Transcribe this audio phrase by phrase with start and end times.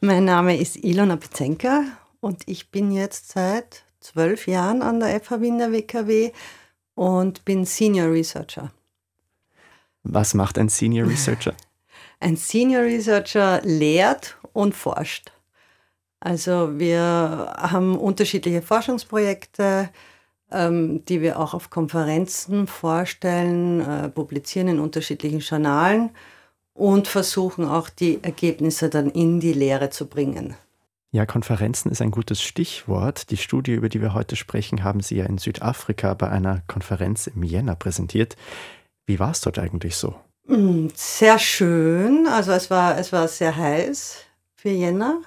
[0.00, 1.82] Mein Name ist Ilona Pezenka
[2.20, 6.30] und ich bin jetzt seit zwölf Jahren an der FH Wiener WKW
[6.94, 8.70] und bin Senior Researcher.
[10.04, 11.52] Was macht ein Senior Researcher?
[12.20, 15.32] Ein Senior Researcher lehrt und forscht.
[16.20, 19.90] Also wir haben unterschiedliche Forschungsprojekte,
[20.52, 26.10] ähm, die wir auch auf Konferenzen vorstellen, äh, publizieren in unterschiedlichen Journalen
[26.78, 30.54] und versuchen auch die Ergebnisse dann in die Lehre zu bringen.
[31.10, 33.30] Ja, Konferenzen ist ein gutes Stichwort.
[33.30, 37.26] Die Studie, über die wir heute sprechen, haben Sie ja in Südafrika bei einer Konferenz
[37.26, 38.36] im Jänner präsentiert.
[39.06, 40.14] Wie war es dort eigentlich so?
[40.46, 42.26] Mm, sehr schön.
[42.26, 44.18] Also es war, es war sehr heiß
[44.54, 45.22] für Jänner.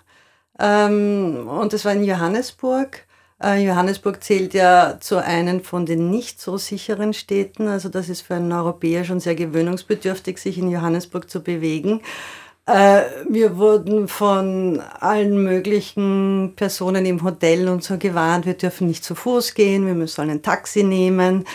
[0.59, 3.07] Ähm, und es war in Johannesburg.
[3.41, 7.67] Äh, Johannesburg zählt ja zu einem von den nicht so sicheren Städten.
[7.67, 12.01] Also das ist für einen Europäer schon sehr gewöhnungsbedürftig, sich in Johannesburg zu bewegen.
[12.67, 19.03] Äh, wir wurden von allen möglichen Personen im Hotel und so gewarnt, wir dürfen nicht
[19.03, 21.45] zu Fuß gehen, wir müssen ein Taxi nehmen.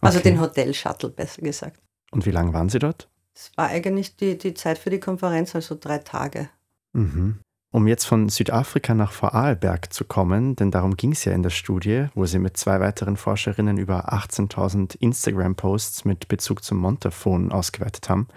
[0.00, 0.30] Also okay.
[0.30, 1.78] den Hotel-Shuttle, besser gesagt.
[2.10, 3.08] Und wie lange waren Sie dort?
[3.34, 6.48] Es war eigentlich die, die Zeit für die Konferenz, also drei Tage.
[6.92, 7.40] Mhm.
[7.74, 11.50] Um jetzt von Südafrika nach Vorarlberg zu kommen, denn darum ging es ja in der
[11.50, 18.08] Studie, wo Sie mit zwei weiteren Forscherinnen über 18.000 Instagram-Posts mit Bezug zum Montafon ausgewertet
[18.08, 18.28] haben.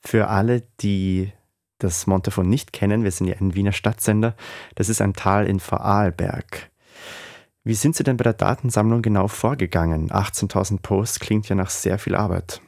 [0.00, 1.32] Für alle, die
[1.78, 4.34] das Montafon nicht kennen, wir sind ja ein Wiener Stadtsender,
[4.74, 6.68] das ist ein Tal in Vorarlberg.
[7.62, 10.10] Wie sind Sie denn bei der Datensammlung genau vorgegangen?
[10.10, 12.60] 18.000 Posts klingt ja nach sehr viel Arbeit.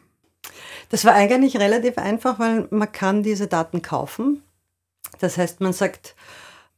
[0.91, 4.45] Das war eigentlich relativ einfach, weil man kann diese Daten kaufen.
[5.19, 6.15] Das heißt, man sagt,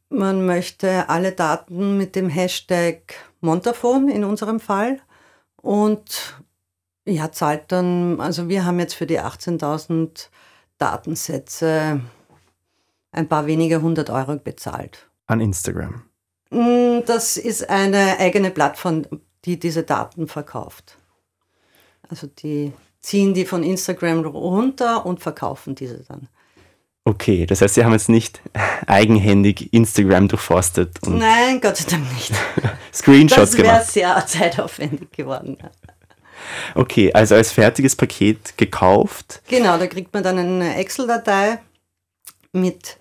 [0.09, 4.99] man möchte alle Daten mit dem Hashtag Montafon in unserem Fall
[5.57, 6.41] und
[7.05, 10.29] ja, zahlt dann, also wir haben jetzt für die 18.000
[10.77, 12.01] Datensätze
[13.11, 15.09] ein paar weniger hundert Euro bezahlt.
[15.27, 16.03] An Instagram?
[16.49, 19.03] Mm, das ist eine eigene Plattform,
[19.45, 20.97] die diese Daten verkauft.
[22.09, 26.29] Also die ziehen die von Instagram runter und verkaufen diese dann.
[27.05, 28.41] Okay, das heißt, Sie haben jetzt nicht
[28.87, 30.97] eigenhändig Instagram durchforstet?
[31.05, 32.31] Nein, Gott sei Dank nicht.
[32.93, 33.81] Screenshots gemacht?
[33.81, 35.57] Das wäre sehr zeitaufwendig geworden.
[36.75, 39.41] Okay, also als fertiges Paket gekauft.
[39.49, 41.59] Genau, da kriegt man dann eine Excel-Datei
[42.53, 42.97] mit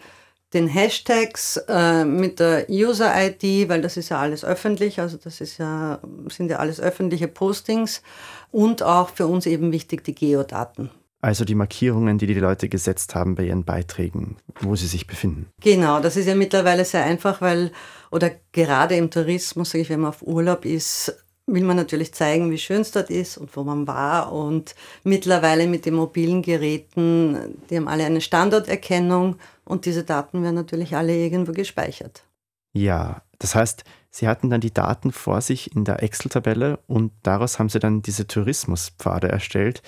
[0.53, 5.59] den Hashtags, äh, mit der User-ID, weil das ist ja alles öffentlich, also das ist
[5.59, 8.03] ja, sind ja alles öffentliche Postings
[8.51, 10.91] und auch für uns eben wichtig die Geodaten.
[11.23, 15.47] Also die Markierungen, die die Leute gesetzt haben bei ihren Beiträgen, wo sie sich befinden.
[15.61, 17.71] Genau, das ist ja mittlerweile sehr einfach, weil,
[18.11, 21.17] oder gerade im Tourismus, sage ich, wenn man auf Urlaub ist,
[21.47, 24.33] will man natürlich zeigen, wie schön es dort ist und wo man war.
[24.33, 24.75] Und
[25.05, 30.97] mittlerweile mit den mobilen Geräten, die haben alle eine Standorterkennung und diese Daten werden natürlich
[30.97, 32.25] alle irgendwo gespeichert.
[32.73, 33.85] Ja, das heißt,
[34.15, 38.03] Sie hatten dann die Daten vor sich in der Excel-Tabelle und daraus haben Sie dann
[38.03, 39.83] diese Tourismuspfade erstellt.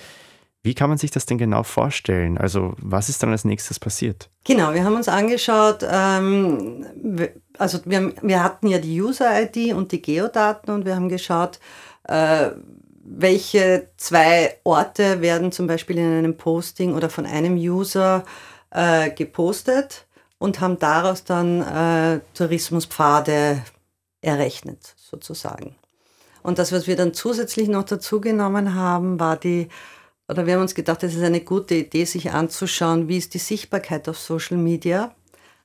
[0.65, 2.39] Wie kann man sich das denn genau vorstellen?
[2.39, 4.31] Also was ist dann als nächstes passiert?
[4.45, 6.87] Genau, wir haben uns angeschaut, ähm,
[7.59, 11.59] also wir, wir, hatten ja die User-ID und die Geodaten und wir haben geschaut,
[12.05, 12.49] äh,
[13.03, 18.25] welche zwei Orte werden zum Beispiel in einem Posting oder von einem User
[18.71, 20.07] äh, gepostet
[20.39, 23.61] und haben daraus dann äh, Tourismuspfade
[24.21, 25.75] errechnet, sozusagen.
[26.41, 29.69] Und das, was wir dann zusätzlich noch dazu genommen haben, war die
[30.27, 33.39] oder wir haben uns gedacht, es ist eine gute Idee, sich anzuschauen, wie ist die
[33.39, 35.15] Sichtbarkeit auf Social Media.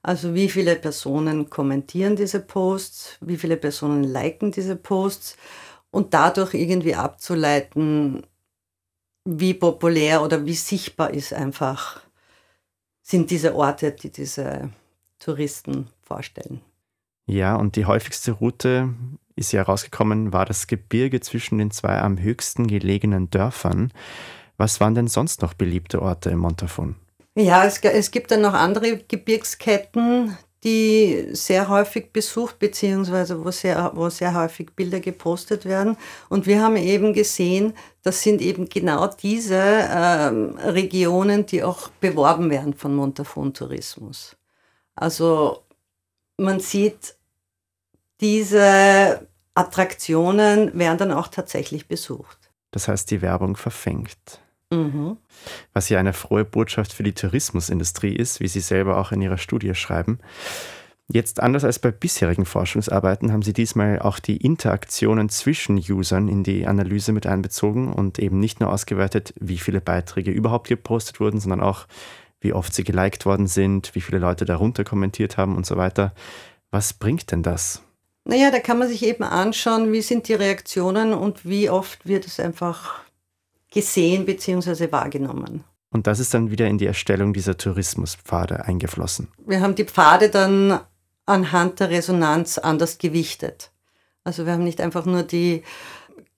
[0.02, 5.36] Also wie viele Personen kommentieren diese Posts, wie viele Personen liken diese Posts
[5.90, 8.26] und dadurch irgendwie abzuleiten,
[9.24, 12.00] wie populär oder wie sichtbar ist einfach,
[13.02, 14.70] sind diese Orte, die diese
[15.18, 16.62] Touristen vorstellen.
[17.26, 18.94] Ja, und die häufigste Route
[19.36, 23.92] ist ja herausgekommen, war das Gebirge zwischen den zwei am höchsten gelegenen Dörfern.
[24.60, 26.94] Was waren denn sonst noch beliebte Orte im Montafon?
[27.34, 33.92] Ja, es, es gibt dann noch andere Gebirgsketten, die sehr häufig besucht, beziehungsweise wo sehr,
[33.94, 35.96] wo sehr häufig Bilder gepostet werden.
[36.28, 42.50] Und wir haben eben gesehen, das sind eben genau diese ähm, Regionen, die auch beworben
[42.50, 44.36] werden von Montafon Tourismus.
[44.94, 45.62] Also
[46.36, 47.16] man sieht,
[48.20, 52.50] diese Attraktionen werden dann auch tatsächlich besucht.
[52.72, 54.42] Das heißt, die Werbung verfängt.
[54.72, 55.16] Mhm.
[55.72, 59.38] Was ja eine frohe Botschaft für die Tourismusindustrie ist, wie Sie selber auch in Ihrer
[59.38, 60.18] Studie schreiben.
[61.12, 66.44] Jetzt anders als bei bisherigen Forschungsarbeiten haben Sie diesmal auch die Interaktionen zwischen Usern in
[66.44, 71.40] die Analyse mit einbezogen und eben nicht nur ausgewertet, wie viele Beiträge überhaupt gepostet wurden,
[71.40, 71.86] sondern auch,
[72.40, 76.14] wie oft sie geliked worden sind, wie viele Leute darunter kommentiert haben und so weiter.
[76.70, 77.82] Was bringt denn das?
[78.24, 82.24] Naja, da kann man sich eben anschauen, wie sind die Reaktionen und wie oft wird
[82.24, 83.00] es einfach
[83.70, 84.90] gesehen bzw.
[84.92, 85.64] wahrgenommen.
[85.90, 89.28] Und das ist dann wieder in die Erstellung dieser Tourismuspfade eingeflossen.
[89.44, 90.80] Wir haben die Pfade dann
[91.26, 93.70] anhand der Resonanz anders gewichtet.
[94.24, 95.62] Also wir haben nicht einfach nur die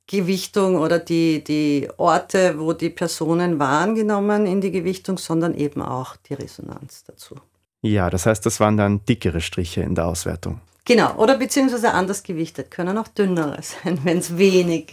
[0.06, 5.82] Gewichtung oder die, die Orte, wo die Personen waren, genommen in die Gewichtung, sondern eben
[5.82, 7.36] auch die Resonanz dazu.
[7.82, 10.60] Ja, das heißt, das waren dann dickere Striche in der Auswertung.
[10.84, 14.92] Genau, oder beziehungsweise anders gewichtet, können auch dünnere sein, wenn es wenig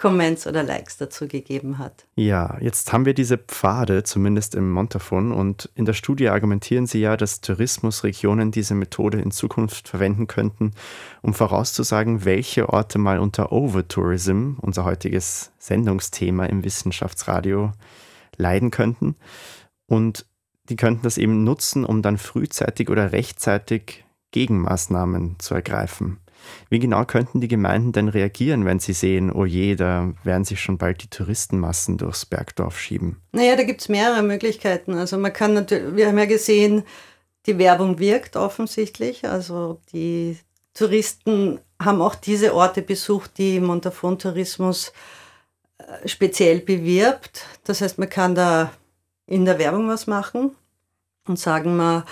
[0.00, 2.06] Comments oder Likes dazu gegeben hat.
[2.14, 7.00] Ja, jetzt haben wir diese Pfade, zumindest im Montafon, und in der Studie argumentieren Sie
[7.00, 10.72] ja, dass Tourismusregionen diese Methode in Zukunft verwenden könnten,
[11.20, 17.72] um vorauszusagen, welche Orte mal unter Overtourism, unser heutiges Sendungsthema im Wissenschaftsradio,
[18.38, 19.16] leiden könnten.
[19.86, 20.24] Und
[20.70, 26.20] die könnten das eben nutzen, um dann frühzeitig oder rechtzeitig Gegenmaßnahmen zu ergreifen.
[26.68, 30.60] Wie genau könnten die Gemeinden denn reagieren, wenn sie sehen, oh je, da werden sich
[30.60, 33.20] schon bald die Touristenmassen durchs Bergdorf schieben?
[33.32, 34.94] Naja, da gibt es mehrere Möglichkeiten.
[34.94, 36.84] Also man kann natürlich, wir haben ja gesehen,
[37.46, 39.26] die Werbung wirkt offensichtlich.
[39.26, 40.38] Also die
[40.74, 44.92] Touristen haben auch diese Orte besucht, die Montafon Tourismus
[45.78, 47.46] äh, speziell bewirbt.
[47.64, 48.72] Das heißt, man kann da
[49.26, 50.54] in der Werbung was machen
[51.26, 52.04] und sagen, man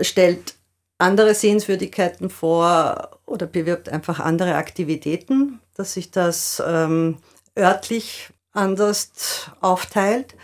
[0.00, 0.54] stellt
[0.98, 7.16] andere Sehenswürdigkeiten vor oder bewirbt einfach andere Aktivitäten, dass sich das ähm,
[7.58, 10.34] örtlich anders aufteilt.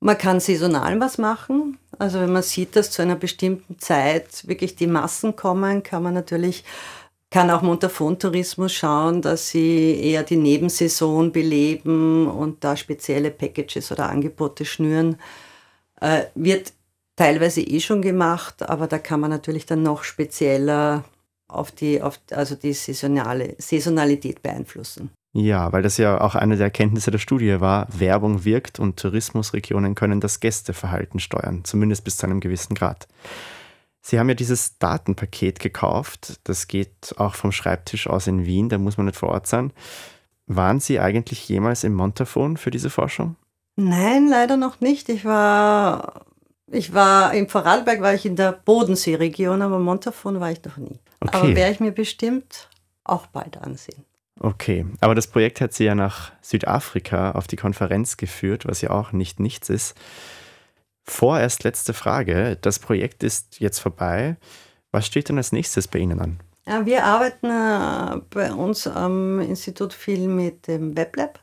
[0.00, 1.78] Man kann saisonal was machen.
[1.98, 6.14] Also wenn man sieht, dass zu einer bestimmten Zeit wirklich die Massen kommen, kann man
[6.14, 6.64] natürlich,
[7.30, 14.08] kann auch Montafon-Tourismus schauen, dass sie eher die Nebensaison beleben und da spezielle Packages oder
[14.08, 15.16] Angebote schnüren.
[16.00, 16.72] Äh, wird
[17.16, 21.02] teilweise eh schon gemacht, aber da kann man natürlich dann noch spezieller
[21.48, 25.10] auf die, auf, also die saisonale, Saisonalität beeinflussen.
[25.32, 29.94] Ja, weil das ja auch eine der Erkenntnisse der Studie war, Werbung wirkt und Tourismusregionen
[29.94, 33.08] können das Gästeverhalten steuern, zumindest bis zu einem gewissen Grad.
[34.00, 38.78] Sie haben ja dieses Datenpaket gekauft, das geht auch vom Schreibtisch aus in Wien, da
[38.78, 39.72] muss man nicht vor Ort sein.
[40.46, 43.36] Waren Sie eigentlich jemals im Montafon für diese Forschung?
[43.76, 45.10] Nein, leider noch nicht.
[45.10, 46.24] Ich war
[46.70, 50.98] ich war im Vorarlberg, war ich in der Bodenseeregion, aber Montafon war ich noch nie.
[51.20, 51.36] Okay.
[51.36, 52.68] Aber werde ich mir bestimmt
[53.04, 54.04] auch bald ansehen.
[54.40, 58.90] Okay, aber das Projekt hat Sie ja nach Südafrika auf die Konferenz geführt, was ja
[58.90, 59.96] auch nicht nichts ist.
[61.04, 62.56] Vorerst letzte Frage.
[62.60, 64.36] Das Projekt ist jetzt vorbei.
[64.92, 66.38] Was steht denn als nächstes bei Ihnen an?
[66.66, 71.40] Ja, wir arbeiten äh, bei uns am Institut viel mit dem WebLab.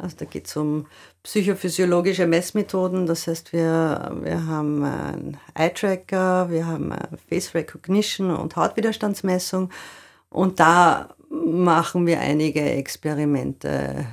[0.00, 0.86] Also da geht es um
[1.22, 3.06] psychophysiologische Messmethoden.
[3.06, 6.92] Das heißt, wir, wir haben einen Eye-Tracker, wir haben
[7.28, 9.70] Face Recognition und Hautwiderstandsmessung.
[10.30, 14.06] Und da machen wir einige Experimente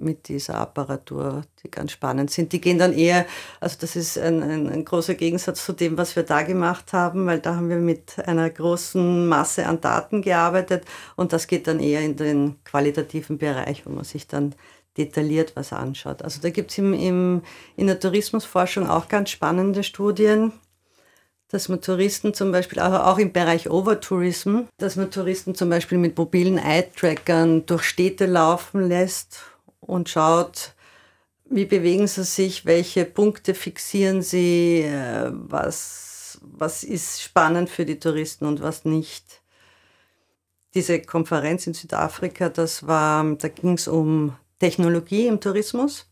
[0.00, 2.52] mit dieser Apparatur, die ganz spannend sind.
[2.52, 3.26] Die gehen dann eher,
[3.60, 7.26] also das ist ein, ein, ein, großer Gegensatz zu dem, was wir da gemacht haben,
[7.26, 10.84] weil da haben wir mit einer großen Masse an Daten gearbeitet
[11.16, 14.54] und das geht dann eher in den qualitativen Bereich, wo man sich dann
[14.98, 16.22] detailliert was anschaut.
[16.22, 17.42] Also da gibt es im, im,
[17.76, 20.52] in der Tourismusforschung auch ganz spannende Studien,
[21.48, 25.96] dass man Touristen zum Beispiel, aber auch im Bereich Overtourism, dass man Touristen zum Beispiel
[25.96, 29.40] mit mobilen Eye-Trackern durch Städte laufen lässt
[29.80, 30.74] und schaut,
[31.48, 37.98] wie bewegen sie sich, welche Punkte fixieren sie, äh, was, was ist spannend für die
[37.98, 39.40] Touristen und was nicht.
[40.74, 46.06] Diese Konferenz in Südafrika, das war, da ging es um Technologie im Tourismus.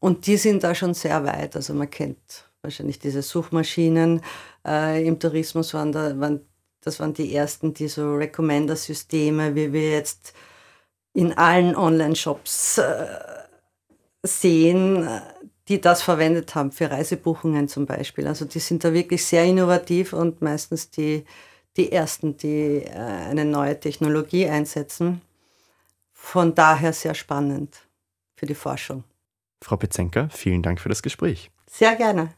[0.00, 1.56] Und die sind da schon sehr weit.
[1.56, 4.20] Also man kennt wahrscheinlich diese Suchmaschinen
[4.66, 6.40] äh, im Tourismus, waren da, waren,
[6.80, 10.34] das waren die ersten, die so Recommender-Systeme, wie wir jetzt
[11.14, 13.06] in allen Online-Shops äh,
[14.22, 15.08] sehen,
[15.68, 18.26] die das verwendet haben für Reisebuchungen zum Beispiel.
[18.26, 21.24] Also die sind da wirklich sehr innovativ und meistens die,
[21.76, 25.22] die ersten, die äh, eine neue Technologie einsetzen
[26.18, 27.88] von daher sehr spannend
[28.36, 29.04] für die Forschung.
[29.62, 31.50] Frau Petzenker, vielen Dank für das Gespräch.
[31.70, 32.34] Sehr gerne.